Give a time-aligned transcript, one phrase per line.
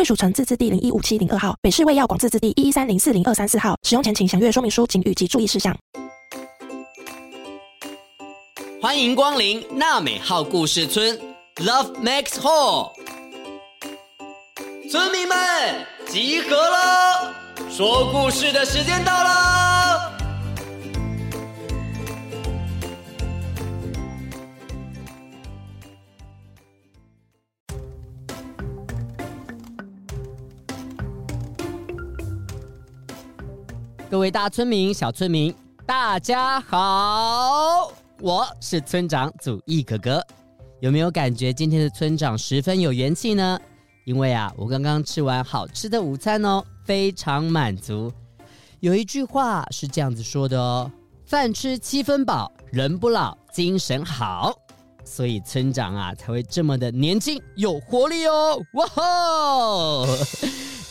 [0.00, 3.76] 归属城自治地零一五七零二号，北市卫药广自治地一一三零四零二三四号。
[3.82, 5.76] 使用前请详阅说明书、警语及注意事项。
[8.80, 11.20] 欢迎光临娜美号故事村
[11.56, 12.92] ，Love Max Hall。
[14.90, 15.36] 村民们
[16.08, 17.34] 集合了，
[17.68, 19.79] 说故事的时间到了。
[34.10, 35.54] 各位大村民、小村民，
[35.86, 40.20] 大家好，我是村长祖义哥哥。
[40.80, 43.56] 有没有感觉今天的村长十分有元气呢？
[44.04, 48.12] 因为啊，我刚刚吃完好吃的午餐哦，非常满足。
[48.80, 50.90] 有一句话是这样子说的哦：
[51.24, 54.52] 饭吃七分饱，人不老，精神好。
[55.04, 58.60] 所以村长啊，才会这么的年轻有活力哦。
[58.72, 60.06] 哇吼！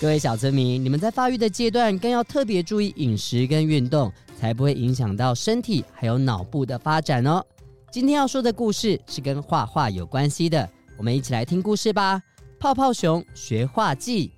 [0.02, 7.45] 各位小村民，你们在发育的阶段更要特别注意饮食跟运动，才不会影响到身体还有脑部的发展哦。
[7.92, 12.23] 今天要说的故事是跟画画有关系的，我们一起来听故事吧。
[12.58, 14.31] 泡泡熊学画记。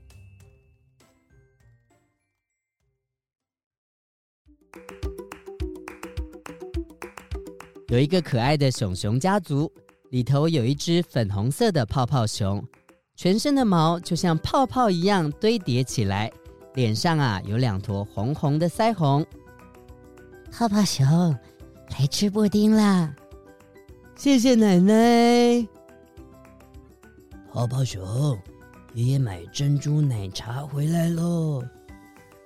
[7.90, 9.72] 有一个可爱的熊熊家族，
[10.10, 12.68] 里头有一只粉红色的泡泡熊。
[13.16, 16.32] 全身的毛就像泡泡一样堆叠起来，
[16.74, 19.26] 脸上啊有两坨红红的腮红。
[20.52, 21.06] 泡泡熊，
[21.92, 23.14] 来吃布丁啦！
[24.16, 25.68] 谢谢奶奶。
[27.54, 28.38] 泡泡熊，
[28.94, 31.64] 爷爷买珍珠奶茶回来喽。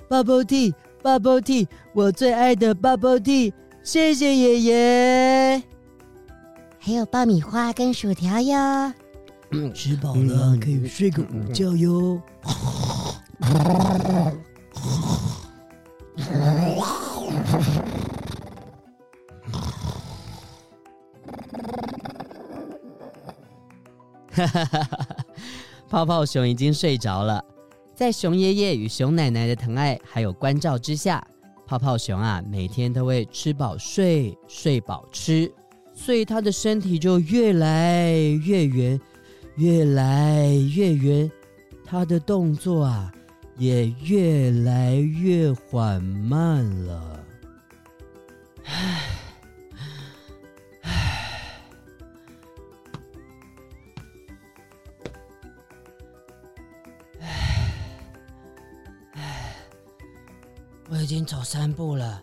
[0.09, 5.63] Bubble tea，Bubble tea，我最爱的 Bubble tea，谢谢爷爷。
[6.79, 8.93] 还有爆米花跟薯条哟。
[9.73, 12.21] 吃饱了可以睡个午觉哟。
[24.31, 25.07] 哈哈哈哈！
[25.87, 27.41] 泡泡熊已经睡着了，
[27.95, 31.25] 在熊爷爷与熊奶奶的疼爱还有关照之下，
[31.65, 35.49] 泡泡熊啊每天都会吃饱睡，睡饱吃，
[35.93, 38.11] 所以他的身体就越来
[38.43, 38.99] 越圆。
[39.55, 41.31] 越来越圆，
[41.85, 43.13] 他的动作啊
[43.57, 47.23] 也越来越缓慢了。
[48.65, 49.01] 唉，
[50.81, 51.61] 唉，
[57.21, 57.73] 唉，
[59.13, 59.55] 唉，
[60.89, 62.21] 我已经走三步了，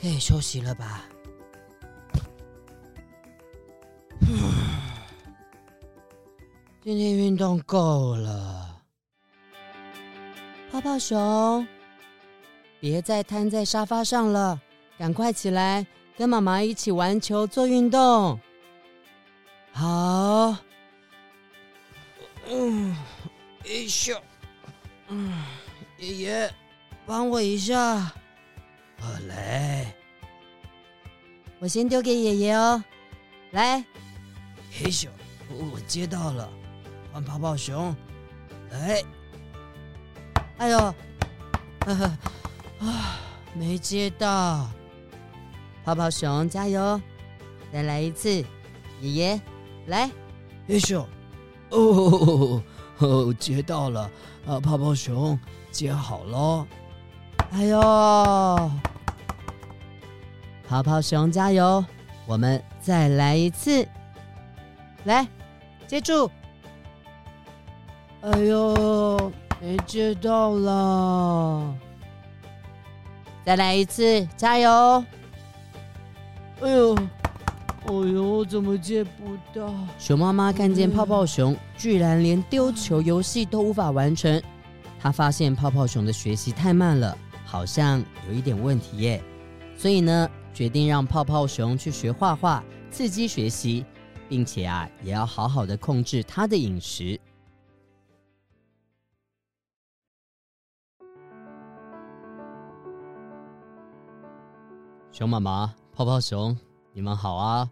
[0.00, 1.04] 可以休息了吧？
[6.90, 8.82] 今天运动够了，
[10.72, 11.64] 泡泡熊，
[12.80, 14.60] 别再瘫在沙发上了，
[14.98, 15.86] 赶快起来，
[16.18, 18.36] 跟妈妈一起玩球做运动。
[19.70, 20.56] 好，
[22.48, 22.96] 嗯，
[23.64, 24.20] 一下，
[25.06, 25.44] 嗯，
[25.96, 26.50] 爷爷，
[27.06, 28.00] 帮我一下。
[28.98, 29.94] 好嘞，
[31.60, 32.82] 我先丢给爷爷哦，
[33.52, 33.78] 来，
[34.72, 35.06] 嘿咻，
[35.72, 36.50] 我接到了。
[37.12, 37.94] 换泡泡熊，
[38.72, 39.02] 哎，
[40.58, 40.78] 哎呦，
[41.86, 42.04] 呵呵，
[42.80, 43.18] 啊，
[43.54, 44.68] 没接到。
[45.84, 47.00] 泡泡熊加油，
[47.72, 48.28] 再来一次。
[49.00, 49.40] 爷爷，
[49.86, 50.10] 来，
[50.68, 51.04] 哎咻，
[51.70, 52.62] 哦，
[52.98, 54.10] 哦，接到了。
[54.46, 55.38] 啊，泡泡熊
[55.70, 56.66] 接好了。
[57.52, 57.80] 哎呦，
[60.68, 61.84] 泡泡熊加油，
[62.26, 63.88] 我们再来一次。
[65.04, 65.26] 来，
[65.86, 66.30] 接住。
[68.22, 69.32] 哎呦，
[69.62, 71.74] 没接到啦！
[73.46, 75.02] 再来一次，加油！
[76.60, 79.72] 哎呦，哎呦，怎么接不到？
[79.98, 84.40] 熊妈妈看见泡泡熊居然连丢球游戏都无法完成，
[85.00, 87.16] 她发现泡泡熊的学习太慢了，
[87.46, 89.22] 好像有一点问题耶。
[89.78, 93.82] 所以呢，决定让泡泡熊去学画画，刺激学习，
[94.28, 97.18] 并且啊，也要好好的控制他的饮食。
[105.20, 106.56] 熊妈妈、泡泡熊，
[106.94, 107.70] 你们好啊！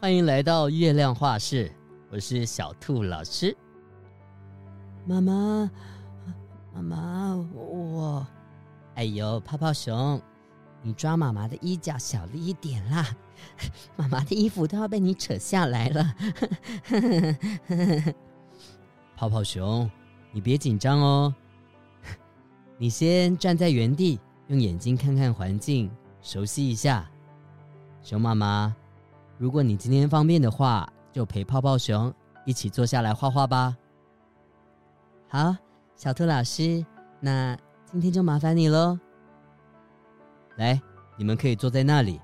[0.00, 1.68] 欢迎来到月亮画室，
[2.12, 3.56] 我是小兔老师。
[5.04, 5.68] 妈妈，
[6.72, 8.24] 妈妈，我……
[8.94, 10.22] 哎呦，泡泡熊，
[10.80, 13.04] 你抓妈妈的衣角小了一点啦，
[13.98, 16.14] 妈妈的衣服都要被你扯下来了。
[19.16, 19.90] 泡泡熊，
[20.30, 21.34] 你别紧张哦，
[22.78, 25.90] 你先站在原地，用眼睛看看环境。
[26.26, 27.08] 熟悉一下，
[28.02, 28.74] 熊妈妈，
[29.38, 32.12] 如果你今天方便的话，就陪泡泡熊
[32.44, 33.76] 一起坐下来画画吧。
[35.28, 35.54] 好，
[35.94, 36.84] 小兔老师，
[37.20, 38.98] 那今天就麻烦你喽。
[40.56, 40.82] 来，
[41.16, 42.20] 你们可以坐在那里。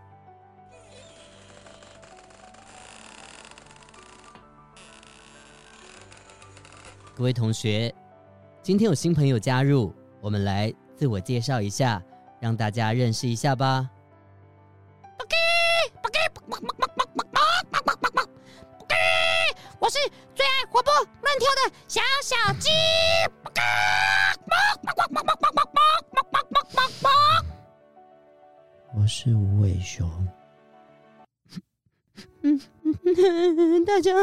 [7.15, 7.95] 各位同学，
[8.63, 12.03] 今天有新朋友加入，我们来自我介绍一下。
[12.43, 13.89] 让大家认识一下吧。
[19.79, 19.97] 我是
[20.35, 22.69] 最爱活泼乱跳的小小鸡。
[28.93, 30.11] 我是无尾熊。
[33.87, 34.21] 大家好，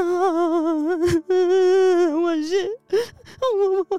[2.18, 2.70] 我是
[3.42, 3.98] 我我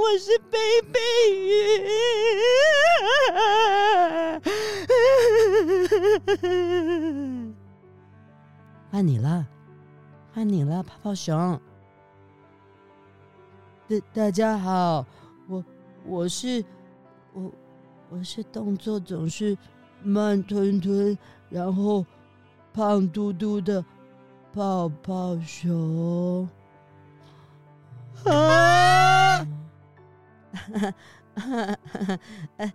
[0.00, 0.58] 我是贝
[0.92, 0.98] 贝
[1.30, 1.86] 鱼。
[8.90, 9.46] 换你了，
[10.32, 11.60] 换你了，泡泡熊。
[13.88, 15.06] 大大家好，
[15.48, 15.64] 我
[16.04, 16.64] 我是
[17.32, 17.50] 我
[18.08, 19.58] 我是动作总是
[20.02, 21.16] 慢吞吞，
[21.48, 22.04] 然后。
[22.72, 23.84] 胖嘟嘟的
[24.52, 26.48] 泡泡熊
[28.24, 29.44] 啊！
[31.40, 32.70] 大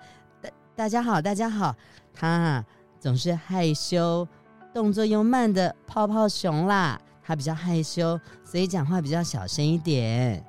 [0.76, 1.76] 大家好，大家好，
[2.14, 2.64] 他
[3.00, 4.28] 总是害羞、
[4.74, 7.00] 动作又慢的泡泡熊啦。
[7.24, 10.46] 他比较害羞，所以讲话比较小声一点。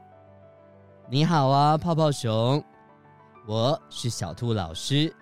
[1.08, 2.62] 你好啊，泡泡熊，
[3.46, 5.14] 我是小兔老师，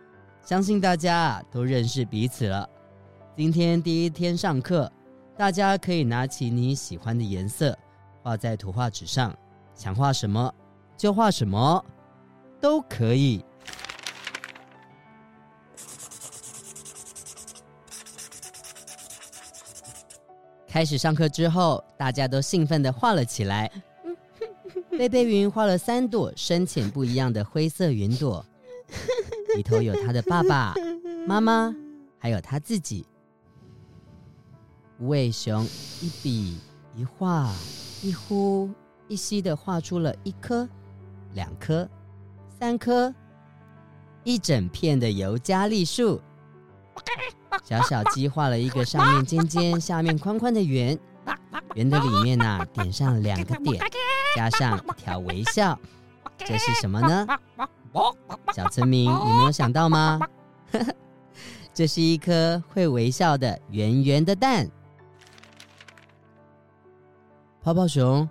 [0.43, 2.69] 相信大家都认识彼此了。
[3.37, 4.91] 今天第一天上课，
[5.37, 7.79] 大家可以拿起你喜欢的颜色，
[8.23, 9.32] 画在图画纸上，
[9.75, 10.52] 想画什么
[10.96, 11.85] 就画什么，
[12.64, 13.44] 都可以。
[20.66, 23.70] 开始上课之后，大家都兴奋的画了起来。
[24.96, 28.43] 贝贝云画了三朵深浅不一样的灰色云朵，
[29.56, 30.72] 里头有他的爸爸
[31.28, 31.70] 妈妈，
[32.19, 33.06] 还有他自己。
[34.99, 35.62] 无尾熊
[36.00, 36.58] 一笔
[36.96, 37.52] 一画
[38.02, 38.70] 一呼
[39.06, 40.67] 一吸的画出了一颗、
[41.34, 41.87] 两棵、
[42.64, 43.14] 三棵，
[44.22, 46.19] 一整片的尤加利树。
[47.62, 50.99] 小小鸡画了一个上面尖尖、下面宽宽的圆，
[51.75, 53.84] 圆的里面呢、点上两个点，
[54.34, 55.78] 加上一条微笑，
[56.38, 57.26] 这是什么呢？
[58.55, 60.19] 小村民，你没有想到吗？
[61.75, 64.67] 这是一颗会微笑的圆圆的蛋。
[67.62, 68.26] 泡泡熊，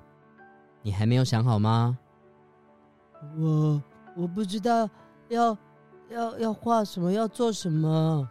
[0.82, 1.96] 你还没有想好吗？
[3.38, 3.80] 我
[4.16, 4.90] 我不知道
[5.30, 5.58] 要
[6.10, 8.28] 要要画什么，要做什么。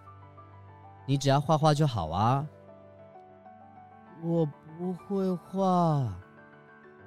[1.06, 2.46] 你只要画画就好啊。
[4.22, 4.46] 我
[4.78, 6.12] 不会画。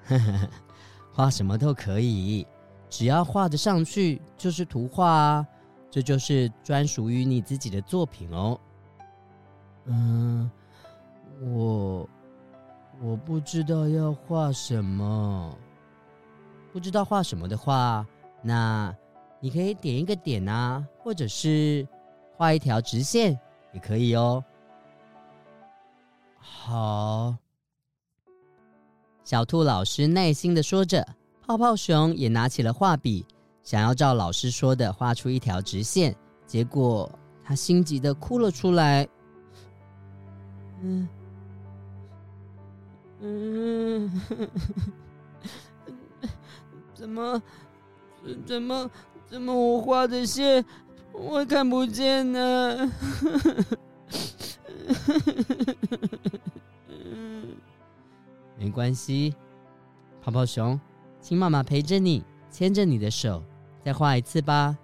[1.14, 2.46] 画什么都可以，
[2.90, 5.48] 只要画得上去就是图画啊。
[5.90, 8.60] 这就是专属于你自己的作品哦。
[9.86, 10.52] 嗯，
[11.42, 12.10] 我。
[13.02, 15.54] 我不知道要画什么，
[16.72, 18.08] 不知道画什么的话，
[18.48, 18.96] 那
[19.40, 21.88] 你可以点一个点啊，或者是
[22.38, 23.40] 画一条直线
[23.74, 24.44] 也可以哦。
[26.38, 27.36] 好，
[29.24, 31.04] 小兔老师耐心的说着，
[31.42, 33.26] 泡泡熊也拿起了画笔，
[33.64, 37.12] 想要照老师说的画出一条直线，结果
[37.44, 39.08] 他心急的哭了出来。
[40.82, 41.10] 嗯。
[43.22, 44.22] 嗯，
[46.94, 47.42] 怎么，
[48.46, 48.90] 怎么，
[49.28, 50.64] 怎么我画的线
[51.12, 52.92] 我看不见呢？
[58.58, 59.34] 没关系，
[60.22, 60.80] 泡泡熊，
[61.22, 63.44] 请妈妈陪着你，牵着你的手，
[63.84, 64.78] 再画一次吧。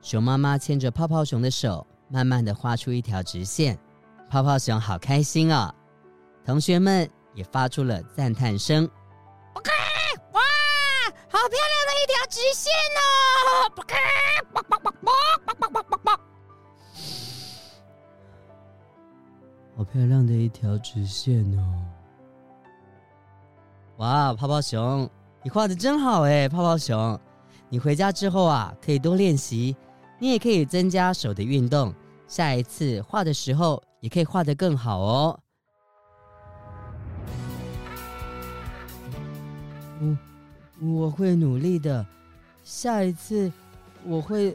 [0.00, 3.78] 熊妈妈牵着泡泡熊的手，慢慢的画出一条直线。
[4.28, 5.74] 泡泡熊好开心哦，
[6.44, 8.88] 同学们也发出了赞叹声。
[12.36, 13.72] 直线哦
[19.74, 21.64] 好漂亮的一条直线哦！
[23.96, 25.08] 哇，泡泡熊，
[25.42, 27.18] 你画的真好哎，泡泡熊，
[27.70, 29.74] 你回家之后啊，可以多练习，
[30.18, 31.94] 你也可以增加手的运动，
[32.28, 35.40] 下一次画的时候也可以画得更好哦。
[39.98, 40.18] 我
[40.82, 42.06] 我会努力的，
[42.66, 43.50] 下一次
[44.04, 44.52] 我会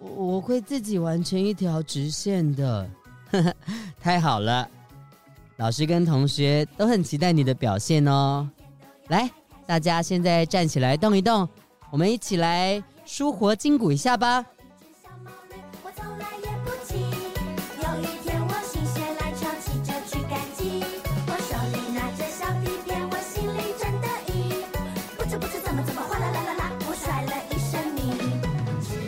[0.00, 2.90] 我会自己完成一条直线的。
[4.02, 4.68] 太好了，
[5.56, 8.50] 老师跟同学都很期待你的表现哦。
[9.06, 9.30] 来，
[9.66, 11.48] 大家现在站起来动一动，
[11.92, 14.44] 我们一起来舒活筋骨一下吧。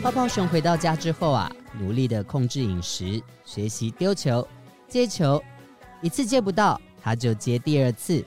[0.01, 4.45] 泡泡熊回到家之后啊，努力的控制饮食，学习丢球、
[4.87, 5.39] 接球，
[6.01, 8.25] 一次接不到，他就接第二次，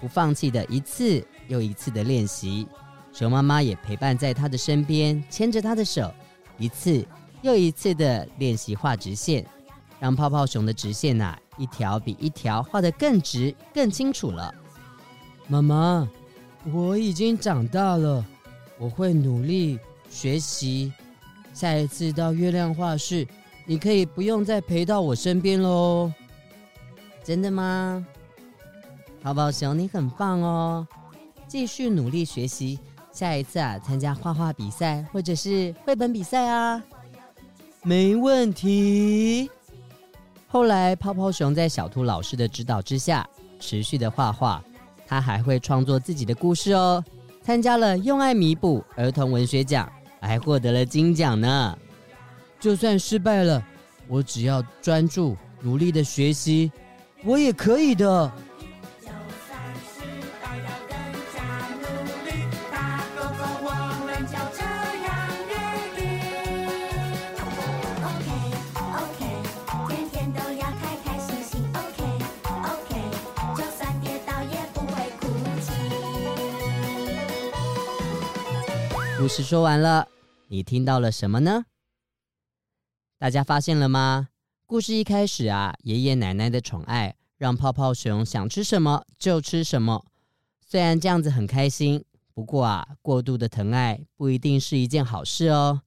[0.00, 2.68] 不放弃的一次又一次的练习。
[3.12, 6.14] 熊妈妈也陪伴在他的身边，牵着他的手，
[6.58, 7.04] 一次
[7.42, 9.44] 又一次的练习画直线，
[9.98, 14.54] 让泡泡熊的直线呐、一条比一条画得更直、更清楚了。
[15.48, 16.08] 妈妈，
[16.72, 18.24] 我已经长大了，
[18.78, 19.80] 我会努力。
[20.14, 20.92] 学习，
[21.52, 23.26] 下一次到月亮画室，
[23.66, 26.10] 你可以不用再陪到我身边喽。
[27.24, 28.06] 真的吗？
[29.20, 30.86] 泡泡熊，你很棒哦！
[31.48, 32.78] 继续努力学习，
[33.10, 36.80] 下一次啊，参加画画比赛或者是绘本比赛啊，
[37.82, 39.50] 没问题。
[40.46, 43.28] 后来，泡泡熊在小兔老师的指导之下，
[43.58, 44.62] 持续的画画，
[45.08, 47.04] 他还会创作自己的故事哦，
[47.42, 49.90] 参加了用爱弥补儿童文学奖。
[50.26, 51.78] 还获得了金奖呢！
[52.58, 53.62] 就算失败了，
[54.08, 56.72] 我只要专注努力的学习，
[57.22, 58.32] 我也可以的。
[59.02, 59.08] 就
[59.46, 60.00] 算失
[60.42, 60.96] 败要更
[61.34, 61.44] 加
[61.76, 61.84] 努
[62.24, 62.30] 力，
[62.72, 63.04] 大
[63.62, 63.68] 我
[64.06, 64.64] 们就这
[65.04, 65.06] 样
[65.50, 65.52] 约
[65.94, 66.00] 定。
[68.00, 68.26] OK
[68.96, 69.20] OK，
[69.90, 71.52] 天天都要开开心心。
[71.74, 72.00] OK
[72.48, 72.90] OK，
[73.56, 74.90] 就算跌倒也不会
[75.20, 75.22] 哭
[75.60, 75.68] 泣。
[79.18, 80.13] 故事说完了。
[80.48, 81.64] 你听到了什么呢？
[83.18, 84.28] 大家发现了吗？
[84.66, 90.04] 故事一开始啊，爷爷奶奶的宠爱让泡泡熊想吃什么就吃什么。
[90.60, 95.80] 虽然这样子很开心，不过啊，过度的疼爱不一定是一件好事哦。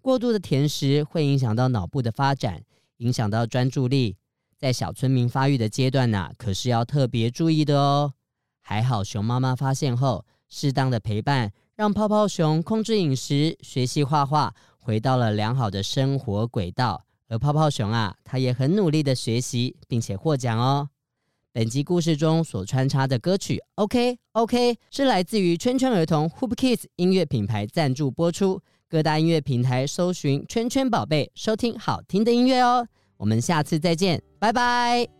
[0.00, 2.62] 过度的甜食会影响到脑部的发展，
[2.96, 4.16] 影响到专注力，
[4.58, 8.14] 在小村民发育的阶段呢，可是要特别注意的哦。
[8.60, 11.52] 还好熊妈妈发现后，适当的陪伴。
[11.80, 17.02] 让泡泡熊控制饮食、学习画画，回到了良好的生活轨道。
[17.26, 20.90] 而泡泡熊啊，他也很努力的学习，并且获奖哦。
[21.54, 28.60] 本集故事中所穿插的歌曲《OK OK》是来自于圈圈儿童 Hoop Kids 音乐品牌赞助播出。
[28.86, 32.86] 各大音乐平台搜寻“圈圈宝贝”，收听好听的音乐哦。
[33.16, 35.19] 我们下次再见，拜拜。